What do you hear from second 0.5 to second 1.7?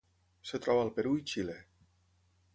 troba al Perú i Xile.